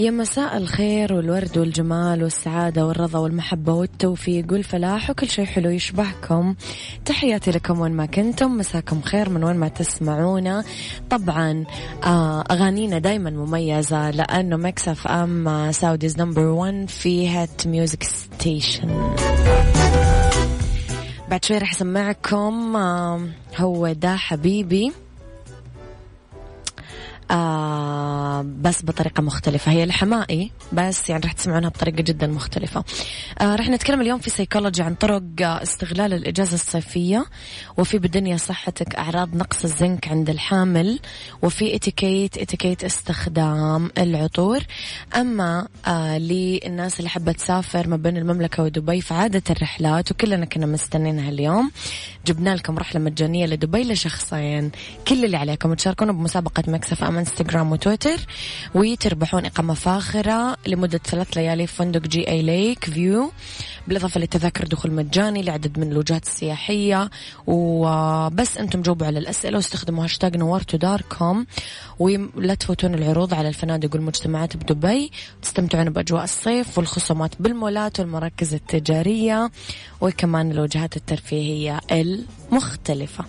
يا 0.00 0.10
مساء 0.10 0.56
الخير 0.56 1.12
والورد 1.12 1.58
والجمال 1.58 2.22
والسعادة 2.22 2.86
والرضا 2.86 3.18
والمحبة 3.18 3.72
والتوفيق 3.72 4.52
والفلاح 4.52 5.10
وكل 5.10 5.28
شيء 5.28 5.44
حلو 5.44 5.70
يشبهكم. 5.70 6.54
تحياتي 7.04 7.50
لكم 7.50 7.80
وين 7.80 7.92
ما 7.92 8.06
كنتم 8.06 8.56
مساكم 8.56 9.00
خير 9.02 9.28
من 9.28 9.44
وين 9.44 9.56
ما 9.56 9.68
تسمعونا. 9.68 10.64
طبعا 11.10 11.64
آه، 12.04 12.44
أغانينا 12.50 12.98
دايما 12.98 13.30
مميزة 13.30 14.10
لأنه 14.10 14.56
Mix 14.56 15.06
FM 15.06 15.72
Saudi's 15.72 16.18
number 16.20 16.42
1 16.42 16.88
for 16.88 17.28
hit 17.28 17.66
music 17.66 18.02
station 18.02 19.14
بعد 21.30 21.44
شوي 21.44 21.58
راح 21.58 21.70
أسمعكم 21.72 22.76
آه، 22.76 23.20
هو 23.56 23.92
ده 23.92 24.16
حبيبي. 24.16 24.92
آه 27.30 28.42
بس 28.60 28.84
بطريقة 28.84 29.22
مختلفة. 29.22 29.72
هي 29.72 29.86
لحماقي 29.86 30.50
بس 30.72 31.10
يعني 31.10 31.22
رح 31.24 31.32
تسمعونها 31.32 31.68
بطريقة 31.68 32.02
جدا 32.02 32.26
مختلفة. 32.26 32.84
آه 33.40 33.54
رح 33.56 33.68
نتكلم 33.68 34.00
اليوم 34.00 34.18
في 34.18 34.30
سيكولوجي 34.30 34.82
عن 34.82 34.94
طرق 34.94 35.22
استغلال 35.40 36.14
الإجازة 36.14 36.54
الصيفية 36.54 37.24
وفي 37.78 37.98
بالدنيا 37.98 38.36
صحتك 38.36 38.94
أعراض 38.94 39.36
نقص 39.36 39.64
الزنك 39.64 40.08
عند 40.08 40.30
الحامل 40.30 41.00
وفي 41.42 41.74
اتيكيت 41.76 42.38
اتيكيت 42.38 42.84
استخدام 42.84 43.90
العطور. 43.98 44.60
أما 45.16 45.68
آه 45.86 46.18
للناس 46.18 46.98
اللي 46.98 47.08
حابة 47.10 47.32
تسافر 47.32 47.88
ما 47.88 47.96
بين 47.96 48.16
المملكة 48.16 48.62
ودبي 48.62 49.00
فعادت 49.00 49.42
الرحلات 49.50 50.10
وكلنا 50.10 50.44
كنا 50.44 50.66
مستنينها 50.66 51.28
اليوم. 51.28 51.70
جبنا 52.26 52.54
لكم 52.56 52.78
رحلة 52.78 53.00
مجانية 53.00 53.46
لدبي 53.46 53.82
لشخصين. 53.82 54.70
كل 55.08 55.24
اللي 55.24 55.36
عليكم 55.36 55.74
تشاركونا 55.74 56.12
بمسابقة 56.12 56.62
Mix 56.68 57.04
FM 57.04 57.12
on 57.12 57.19
Instagram 57.20 57.72
و 57.72 57.78
Twitter 57.78 58.18
وتربحون 58.74 59.46
إقامة 59.46 59.74
فاخرة 59.74 60.56
لمدة 60.66 61.00
ثلاث 61.04 61.36
ليالي 61.36 61.66
في 61.66 61.74
فندق 61.74 62.00
JA 62.00 62.28
Lake 62.28 62.84
View. 62.84 63.32
بالإضافة 63.88 64.20
لتذاكر 64.20 64.66
دخول 64.66 64.92
مجاني 64.92 65.42
لعدد 65.42 65.78
من 65.78 65.92
الوجهات 65.92 66.24
السياحية. 66.24 67.10
وبس 67.46 68.58
أنتم 68.58 68.82
جاوبوا 68.82 69.06
على 69.06 69.18
الأسئلة 69.18 69.56
واستخدموا 69.56 70.04
هاشتاج 70.04 70.36
نورتو 70.36 70.76
دار 70.76 71.02
كوم 71.18 71.46
ولا 71.98 72.54
تفوتون 72.54 72.94
العروض 72.94 73.34
على 73.34 73.48
الفنادق 73.48 73.94
والمنتجعات 73.94 74.56
بدبي. 74.56 75.10
تستمتعون 75.42 75.90
بأجواء 75.90 76.24
الصيف 76.24 76.78
والخصومات 76.78 77.30
بالمولات 77.40 78.00
والمراكز 78.00 78.54
التجارية 78.54 79.50
وكمان 80.00 80.50
الوجهات 80.50 80.96
الترفيهية 80.96 81.80
المختلفة. 81.92 83.24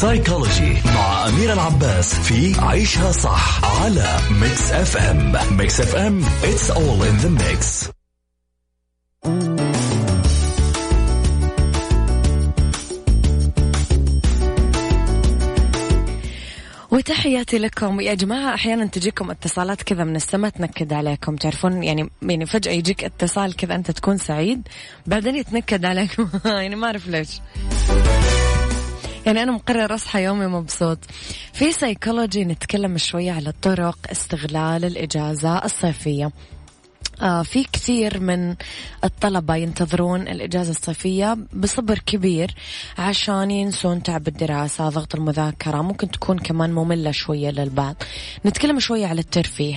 Psychology 0.00 0.74
مع 0.94 1.28
أميرة 1.28 1.52
العباس 1.52 2.14
في 2.14 2.60
عيشها 2.60 3.12
صح 3.12 3.64
على 3.82 4.16
Mix 4.30 4.72
FM 4.72 5.32
Mix 5.56 5.80
FM 5.80 6.24
it's 6.24 6.70
all 6.70 7.02
in 7.04 7.16
the 7.24 7.42
mix. 7.42 7.90
وتحياتي 16.90 17.58
لكم. 17.58 18.00
يا 18.00 18.14
جماعة 18.14 18.54
أحيانا 18.54 18.86
تجيكم 18.86 19.30
اتصالات 19.30 19.82
كذا 19.82 20.04
من 20.04 20.16
السماء 20.16 20.50
تنكد 20.50 20.92
عليكم. 20.92 21.36
تعرفون 21.36 21.82
يعني 21.82 22.10
يعني 22.22 22.46
فجأة 22.46 22.72
يجيك 22.72 23.04
اتصال 23.04 23.56
كذا 23.56 23.74
أنت 23.74 23.90
تكون 23.90 24.18
سعيد 24.18 24.68
بعدين 25.06 25.36
يتنكد 25.36 25.84
عليك 25.84 26.16
يعني 26.44 26.76
ما 26.76 26.86
أعرف 26.86 27.08
ليش. 27.08 27.40
يعني 29.30 29.42
أنا 29.42 29.52
مقرر 29.52 29.94
أصحى 29.94 30.24
يومي 30.24 30.46
مبسوط. 30.46 30.98
في 31.52 31.72
سيكولوجي 31.72 32.44
نتكلم 32.44 32.98
شوية 32.98 33.32
على 33.32 33.52
طرق 33.62 33.98
استغلال 34.10 34.84
الإجازة 34.84 35.64
الصيفية. 35.64 36.30
في 37.20 37.64
كثير 37.72 38.20
من 38.20 38.54
الطلبة 39.04 39.56
ينتظرون 39.56 40.28
الإجازة 40.28 40.70
الصيفية 40.70 41.36
بصبر 41.54 41.98
كبير 41.98 42.54
عشان 42.98 43.50
ينسون 43.50 44.02
تعب 44.02 44.28
الدراسة 44.28 44.88
ضغط 44.88 45.14
المذاكرة 45.14 45.82
ممكن 45.82 46.10
تكون 46.10 46.38
كمان 46.38 46.72
مملة 46.72 47.10
شوية 47.10 47.50
للبعض. 47.50 47.96
نتكلم 48.46 48.80
شوية 48.80 49.06
على 49.06 49.20
الترفيه. 49.20 49.76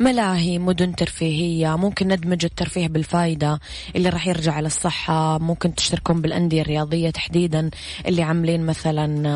ملاهي 0.00 0.58
مدن 0.58 0.94
ترفيهية 0.94 1.76
ممكن 1.76 2.08
ندمج 2.08 2.44
الترفيه 2.44 2.86
بالفايدة 2.88 3.60
اللي 3.96 4.08
راح 4.08 4.26
يرجع 4.26 4.52
على 4.52 4.66
الصحة 4.66 5.38
ممكن 5.38 5.74
تشتركون 5.74 6.20
بالأندية 6.20 6.62
الرياضية 6.62 7.10
تحديدا 7.10 7.70
اللي 8.06 8.22
عاملين 8.22 8.66
مثلا 8.66 9.28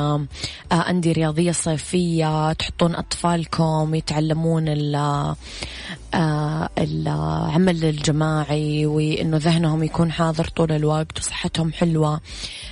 آه 0.72 0.90
أندية 0.90 1.12
رياضية 1.12 1.52
صيفية 1.52 2.52
تحطون 2.52 2.94
أطفالكم 2.94 3.94
يتعلمون 3.94 4.68
آه 4.94 5.36
العمل 6.14 7.84
الجماعي 7.84 8.86
وإنه 8.86 9.36
ذهنهم 9.36 9.82
يكون 9.82 10.12
حاضر 10.12 10.48
طول 10.48 10.72
الوقت 10.72 11.18
وصحتهم 11.18 11.72
حلوة. 11.72 12.20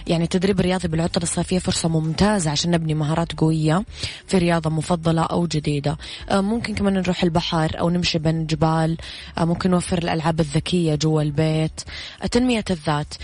يعني 0.06 0.24
التدريب 0.24 0.60
الرياضي 0.60 0.88
بالعطلة 0.88 1.22
الصيفية 1.22 1.58
فرصة 1.58 1.88
ممتازة 1.88 2.50
عشان 2.50 2.70
نبني 2.70 2.94
مهارات 2.94 3.32
قوية 3.32 3.84
في 4.26 4.38
رياضة 4.38 4.70
مفضلة 4.70 5.22
أو 5.22 5.46
جديدة. 5.46 5.98
آه 6.30 6.40
ممكن 6.40 6.74
كمان 6.74 6.94
نروح 6.94 7.22
البحر 7.22 7.80
أو 7.80 7.90
نمشي 7.90 8.18
بين 8.18 8.40
الجبال 8.40 8.96
آه 9.38 9.44
ممكن 9.44 9.70
نوفر 9.70 9.98
الألعاب 9.98 10.40
الذكية 10.40 10.94
جوا 10.94 11.22
البيت. 11.22 11.80
آه 12.22 12.26
تنمية 12.26 12.64
الذات. 12.70 13.14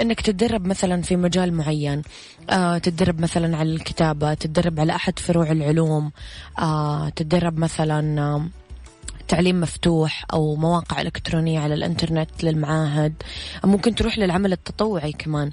إنك 0.00 0.20
تتدرب 0.20 0.66
مثلا 0.66 1.02
في 1.02 1.16
مجال 1.16 1.54
معين. 1.54 2.02
آه 2.50 2.78
تتدرب 2.78 3.20
مثلا 3.20 3.56
على 3.56 3.72
الكتابة 3.72 4.34
تتدرب 4.34 4.80
على 4.80 4.94
أحد 4.94 5.18
فروع 5.18 5.52
العلوم. 5.52 6.12
آه 6.58 7.08
تتدرب 7.08 7.58
مثلا 7.58 8.20
آه 8.22 8.46
تعليم 9.28 9.60
مفتوح 9.60 10.24
أو 10.32 10.56
مواقع 10.56 11.00
إلكترونية 11.00 11.60
على 11.60 11.74
الإنترنت 11.74 12.44
للمعاهد. 12.44 13.14
ممكن 13.64 13.94
تروح 13.94 14.18
للعمل 14.18 14.52
التطوعي 14.52 15.12
كمان. 15.12 15.50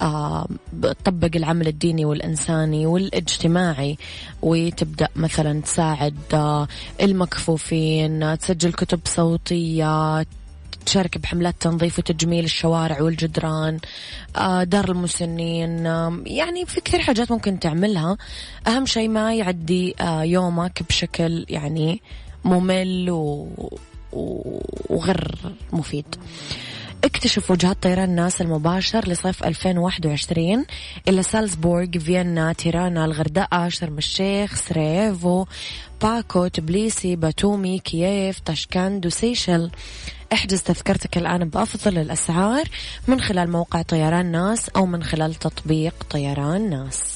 آه 0.00 0.46
تطبق 0.82 1.30
العمل 1.36 1.68
الديني 1.68 2.04
والإنساني 2.04 2.86
والاجتماعي 2.86 3.98
وتبدأ 4.42 5.08
مثلا 5.16 5.60
تساعد 5.60 6.16
آه 6.34 6.68
المكفوفين 7.02 8.38
تسجل 8.38 8.72
كتب 8.72 9.00
صوتية 9.04 10.26
تشارك 10.86 11.18
بحملات 11.18 11.54
تنظيف 11.60 11.98
وتجميل 11.98 12.44
الشوارع 12.44 13.02
والجدران 13.02 13.78
آه، 14.36 14.64
دار 14.64 14.90
المسنين. 14.90 15.86
يعني 16.26 16.66
في 16.66 16.80
كثير 16.80 17.00
حاجات 17.00 17.32
ممكن 17.32 17.58
تعملها. 17.60 18.16
أهم 18.66 18.86
شيء 18.86 19.08
ما 19.08 19.34
يعدي 19.34 19.94
يومك 20.22 20.82
بشكل 20.88 21.46
يعني 21.48 22.02
ممل 22.44 23.10
و 23.10 23.48
وغير 24.90 25.38
مفيد. 25.72 26.16
اكتشف 27.04 27.50
وجهات 27.50 27.82
طيران 27.82 28.10
ناس 28.10 28.44
المباشرة 28.44 29.08
لصيف 29.08 29.44
2021 29.44 30.66
إلى 31.08 31.22
سالزبورغ 31.22 31.98
فيينا 31.98 32.52
تيرانا 32.52 33.04
الغردقة 33.04 33.68
شرم 33.68 33.98
الشيخ 33.98 34.54
سراييفو 34.54 35.46
باكو 36.02 36.46
تبليسي 36.46 37.16
باتومي 37.16 37.78
كييف 37.78 38.38
تاشكند 38.38 39.06
وسيشل 39.06 39.70
احجز 40.32 40.62
تذكرتك 40.62 41.18
الآن 41.18 41.48
بأفضل 41.48 41.98
الأسعار 41.98 42.64
من 43.08 43.20
خلال 43.20 43.50
موقع 43.50 43.82
طيران 43.82 44.26
ناس 44.26 44.68
أو 44.68 44.86
من 44.86 45.02
خلال 45.02 45.34
تطبيق 45.34 45.94
طيران 46.10 46.70
ناس. 46.70 47.15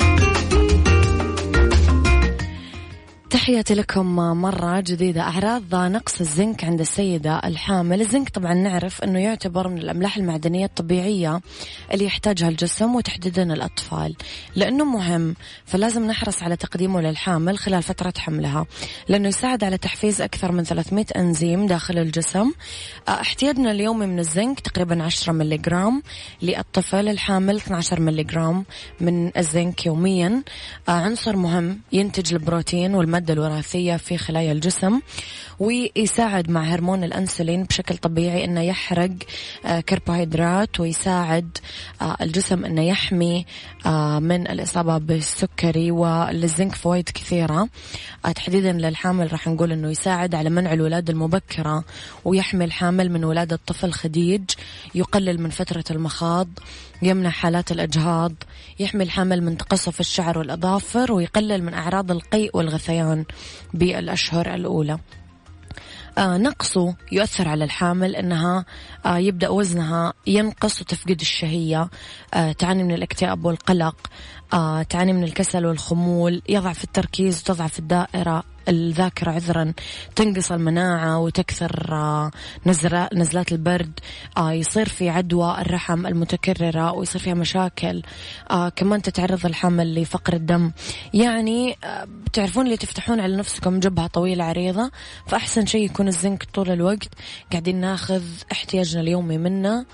تحياتي 3.31 3.73
لكم 3.73 4.15
مرة 4.15 4.79
جديدة. 4.79 5.21
أعراض 5.21 5.75
نقص 5.75 6.19
الزنك 6.19 6.63
عند 6.63 6.79
السيدة 6.79 7.41
الحامل. 7.45 8.01
الزنك 8.01 8.29
طبعا 8.29 8.53
نعرف 8.53 9.03
أنه 9.03 9.19
يعتبر 9.19 9.67
من 9.67 9.77
الأملاح 9.77 10.17
المعدنية 10.17 10.65
الطبيعية 10.65 11.41
اللي 11.93 12.05
يحتاجها 12.05 12.49
الجسم 12.49 12.95
وتحديدا 12.95 13.53
الأطفال. 13.53 14.15
لأنه 14.55 14.85
مهم 14.85 15.35
فلازم 15.65 16.07
نحرص 16.07 16.43
على 16.43 16.55
تقديمه 16.55 17.01
للحامل 17.01 17.57
خلال 17.57 17.83
فترة 17.83 18.13
حملها. 18.17 18.65
لأنه 19.07 19.27
يساعد 19.27 19.63
على 19.63 19.77
تحفيز 19.77 20.21
أكثر 20.21 20.51
من 20.51 20.63
300 20.63 21.05
أنزيم 21.15 21.67
داخل 21.67 21.97
الجسم. 21.97 22.51
احتياجنا 23.09 23.71
اليومي 23.71 24.05
من 24.05 24.19
الزنك 24.19 24.59
تقريبا 24.59 25.03
10 25.03 25.33
ملغرام 25.33 26.03
للطفل 26.41 27.09
الحامل 27.09 27.55
12 27.55 27.99
ملغرام 27.99 28.65
من 29.01 29.31
الزنك 29.37 29.85
يوميا. 29.85 30.43
عنصر 30.87 31.35
مهم 31.35 31.79
ينتج 31.91 32.33
البروتين 32.33 32.95
والمادة 32.95 33.20
الوراثية 33.29 33.97
في 33.97 34.17
خلايا 34.17 34.51
الجسم. 34.51 34.99
ويساعد 35.61 36.49
مع 36.49 36.63
هرمون 36.63 37.03
الأنسولين 37.03 37.63
بشكل 37.63 37.97
طبيعي 37.97 38.45
أنه 38.45 38.61
يحرق 38.61 39.11
آه، 39.65 39.79
كربوهيدرات 39.79 40.79
ويساعد 40.79 41.57
آه، 42.01 42.17
الجسم 42.21 42.65
أنه 42.65 42.81
يحمي 42.81 43.45
آه، 43.85 44.19
من 44.19 44.47
الإصابة 44.47 44.97
بالسكري 44.97 45.91
وللزنك 45.91 46.75
فوائد 46.75 47.09
كثيرة. 47.09 47.69
تحديدا 48.35 48.71
للحامل 48.71 49.31
راح 49.31 49.47
نقول 49.47 49.71
أنه 49.71 49.91
يساعد 49.91 50.35
على 50.35 50.49
منع 50.49 50.73
الولادة 50.73 51.13
المبكرة 51.13 51.83
ويحمي 52.25 52.65
الحامل 52.65 53.11
من 53.11 53.23
ولادة 53.23 53.59
طفل 53.67 53.91
خديج 53.91 54.43
يقلل 54.95 55.41
من 55.41 55.49
فترة 55.49 55.83
المخاض 55.91 56.47
يمنع 57.01 57.29
حالات 57.29 57.71
الإجهاض 57.71 58.33
يحمي 58.79 59.03
الحامل 59.03 59.43
من 59.43 59.57
تقصف 59.57 59.99
الشعر 59.99 60.37
والأظافر 60.37 61.11
ويقلل 61.11 61.63
من 61.63 61.73
أعراض 61.73 62.11
القيء 62.11 62.57
والغثيان 62.57 63.25
بالأشهر 63.73 64.53
الأولى. 64.53 64.97
نقصه 66.19 66.95
يؤثر 67.11 67.47
على 67.47 67.63
الحامل 67.63 68.15
إنها 68.15 68.65
آه 69.05 69.17
يبدأ 69.17 69.49
وزنها 69.49 70.13
ينقص 70.27 70.81
وتفقد 70.81 71.21
الشهية. 71.21 71.89
آه 72.33 72.51
تعاني 72.51 72.83
من 72.83 72.91
الاكتئاب 72.91 73.45
والقلق. 73.45 73.95
آه 74.53 74.83
تعاني 74.83 75.13
من 75.13 75.23
الكسل 75.23 75.65
والخمول. 75.65 76.41
يضعف 76.49 76.83
التركيز 76.83 77.41
وتضعف 77.41 77.79
الدائرة. 77.79 78.43
الذاكرة 78.69 79.31
عذرا 79.31 79.73
تنقص 80.15 80.51
المناعة 80.51 81.19
وتكثر 81.19 81.89
آه، 81.91 82.31
نزلات 83.13 83.51
البرد 83.51 83.99
آه، 84.37 84.51
يصير 84.51 84.89
في 84.89 85.09
عدوى 85.09 85.61
الرحم 85.61 86.07
المتكررة 86.07 86.91
ويصير 86.91 87.21
فيها 87.21 87.33
مشاكل 87.33 88.01
آه، 88.51 88.69
كمان 88.69 89.01
تتعرض 89.01 89.45
الحمل 89.45 90.01
لفقر 90.01 90.33
الدم. 90.33 90.71
يعني 91.13 91.75
بتعرفون 92.25 92.65
اللي 92.65 92.77
تفتحون 92.77 93.19
على 93.19 93.37
نفسكم 93.37 93.79
جبهة 93.79 94.07
طويلة 94.07 94.43
عريضة 94.43 94.91
فأحسن 95.27 95.65
شيء 95.65 95.85
يكون 95.85 96.07
الزنك 96.07 96.43
طول 96.43 96.71
الوقت 96.71 97.09
قاعدين 97.51 97.75
ناخذ 97.75 98.23
احتياجنا 98.51 99.01
اليومي 99.01 99.37
منه 99.37 99.85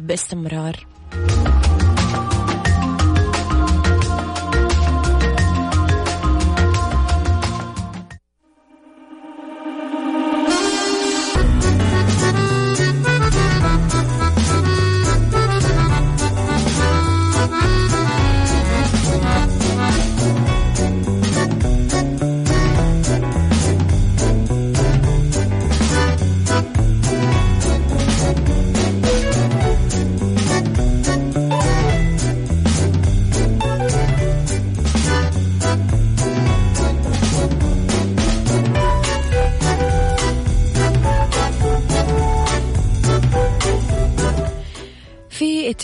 باستمرار. 0.00 0.86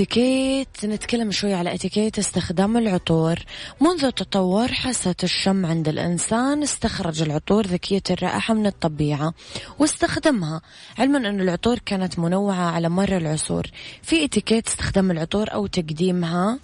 اتيكيت 0.02 0.84
نتكلم 0.84 1.30
شوي 1.30 1.54
على 1.54 1.74
اتيكيت 1.74 2.18
استخدام 2.18 2.76
العطور. 2.76 3.38
منذ 3.80 4.10
تطور 4.10 4.68
حاسة 4.72 5.14
الشم 5.24 5.66
عند 5.66 5.88
الإنسان 5.88 6.62
استخرج 6.62 7.22
العطور 7.22 7.66
ذكية 7.66 8.02
الرائحة 8.10 8.54
من 8.54 8.66
الطبيعة 8.66 9.34
واستخدمها 9.78 10.60
علما 10.98 11.18
أن 11.18 11.40
العطور 11.40 11.78
كانت 11.78 12.18
منوعة 12.18 12.70
على 12.70 12.88
مر 12.88 13.16
العصور. 13.16 13.66
في 14.02 14.24
اتيكيت 14.24 14.66
استخدام 14.68 15.10
العطور 15.10 15.52
أو 15.52 15.66
تقديمها 15.66 16.58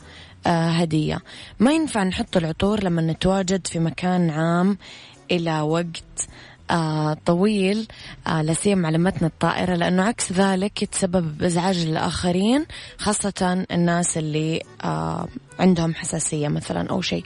آه 0.46 0.70
هدية. 0.70 1.18
ما 1.58 1.72
ينفع 1.72 2.02
نحط 2.02 2.36
العطور 2.36 2.84
لما 2.84 3.02
نتواجد 3.02 3.66
في 3.66 3.78
مكان 3.78 4.30
عام 4.30 4.78
إلى 5.30 5.60
وقت 5.60 6.28
طويل 7.26 7.88
آه 8.26 8.42
لسيما 8.42 8.86
على 8.86 8.98
متن 8.98 9.26
الطائرة 9.26 9.74
لأنه 9.74 10.02
عكس 10.02 10.32
ذلك 10.32 10.82
يتسبب 10.82 11.38
بإزعاج 11.38 11.86
للآخرين 11.86 12.66
خاصة 12.98 13.64
الناس 13.70 14.18
اللي 14.18 14.62
آه 14.84 15.28
عندهم 15.58 15.94
حساسية 15.94 16.48
مثلا 16.48 16.90
أو 16.90 17.00
شيء. 17.00 17.24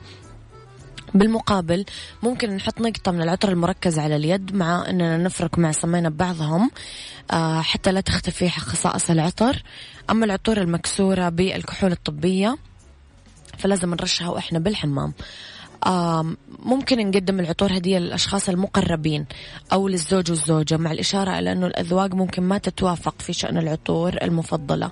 بالمقابل 1.14 1.84
ممكن 2.22 2.50
نحط 2.50 2.80
نقطة 2.80 3.12
من 3.12 3.22
العطر 3.22 3.48
المركز 3.48 3.98
على 3.98 4.16
اليد 4.16 4.54
مع 4.54 4.88
أننا 4.88 5.16
نفرك 5.16 5.58
مع 5.58 5.72
صمينا 5.72 6.08
ببعضهم 6.08 6.70
آه 7.30 7.60
حتى 7.60 7.92
لا 7.92 8.00
تختفي 8.00 8.48
خصائص 8.50 9.10
العطر. 9.10 9.62
أما 10.10 10.24
العطور 10.24 10.58
المكسورة 10.58 11.28
بالكحول 11.28 11.92
الطبية 11.92 12.56
فلازم 13.58 13.90
نرشها 13.90 14.28
وإحنا 14.28 14.58
بالحمام. 14.58 15.12
ممكن 16.64 17.10
نقدم 17.10 17.40
العطور 17.40 17.76
هدية 17.76 17.98
للأشخاص 17.98 18.48
المقربين 18.48 19.26
أو 19.72 19.88
للزوج 19.88 20.30
والزوجة 20.30 20.76
مع 20.76 20.92
الإشارة 20.92 21.38
إلى 21.38 21.52
أنه 21.52 21.66
الأذواق 21.66 22.14
ممكن 22.14 22.42
ما 22.42 22.58
تتوافق 22.58 23.14
في 23.18 23.32
شأن 23.32 23.58
العطور 23.58 24.18
المفضلة. 24.22 24.90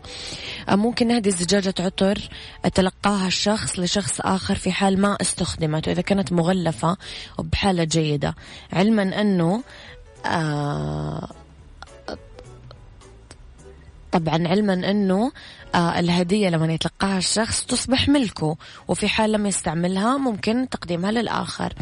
ممكن 0.68 1.09
نهدي 1.09 1.31
زجاجة 1.31 1.74
عطر 1.81 2.29
تلقاها 2.74 3.26
الشخص 3.26 3.79
لشخص 3.79 4.20
آخر 4.20 4.55
في 4.55 4.72
حال 4.72 5.00
ما 5.00 5.16
استخدمت 5.20 5.88
وإذا 5.88 6.03
كانت 6.03 6.33
مغلفة 6.33 6.96
وبحالة 7.38 7.85
جيدة. 7.85 8.35
علما 8.72 9.20
أنه 9.20 9.62
آه 10.26 11.29
طبعا 14.12 14.48
علما 14.48 14.90
أنه 14.90 15.24
آه 15.24 15.33
الهدية 15.74 16.48
لما 16.48 16.72
يتلقاها 16.72 17.18
الشخص 17.18 17.64
تصبح 17.66 18.09
ملكه 18.09 18.56
وفي 18.88 19.09
حال 19.09 19.33
لم 19.33 19.46
يستعملها 19.46 20.16
ممكن 20.16 20.68
تقديمها 20.68 21.11
للآخر. 21.11 21.72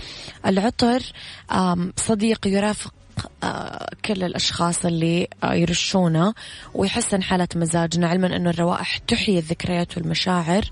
العطر 0.47 1.03
صديق 1.97 2.47
يرافق 2.47 2.95
آه، 3.43 3.89
كل 4.05 4.25
الأشخاص 4.25 4.85
اللي 4.85 5.29
آه، 5.45 5.55
يرشونه 5.55 6.35
ويحسن 6.75 7.23
حالة 7.23 7.49
مزاجنا 7.57 8.09
علما 8.09 8.37
أنه 8.37 8.51
الروائح 8.51 8.99
تحيي 8.99 9.39
الذكريات 9.39 9.97
والمشاعر. 9.97 10.65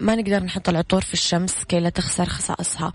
ما 0.00 0.14
نقدر 0.14 0.44
نحط 0.44 0.68
العطور 0.68 1.00
في 1.00 1.14
الشمس 1.14 1.64
كي 1.64 1.80
لا 1.80 1.88
تخسر 1.88 2.24
خصائصها. 2.24 2.92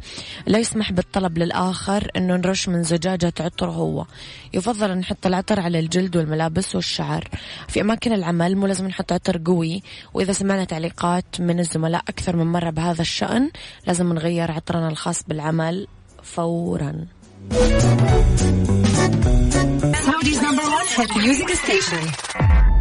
لا 0.47 0.59
يسمح 0.59 0.91
بالطلب 0.91 1.37
للآخر 1.37 2.11
أنه 2.15 2.35
نرش 2.35 2.69
من 2.69 2.83
زجاجة 2.83 3.33
عطر 3.39 3.69
هو. 3.69 4.05
يفضل 4.53 4.91
أن 4.91 4.97
نحط 4.97 5.25
العطر 5.25 5.59
على 5.59 5.79
الجلد 5.79 6.17
والملابس 6.17 6.75
والشعر. 6.75 7.29
في 7.67 7.81
أماكن 7.81 8.13
العمل 8.13 8.55
مو 8.55 8.67
لازم 8.67 8.87
نحط 8.87 9.11
عطر 9.11 9.41
قوي 9.45 9.83
وإذا 10.13 10.33
سمعنا 10.33 10.63
تعليقات 10.63 11.25
من 11.39 11.59
الزملاء 11.59 12.01
أكثر 12.01 12.35
من 12.35 12.45
مرة 12.45 12.69
بهذا 12.69 13.01
الشأن 13.01 13.51
لازم 13.87 14.13
نغير 14.13 14.51
عطرنا 14.51 14.87
الخاص 14.87 15.23
بالعمل 15.27 15.87
فورا. 16.23 17.05
Saudi's 20.03 20.41
number 20.41 20.63
one 20.63 20.87
hit 20.87 21.15
music 21.17 21.49
station. 21.49 22.72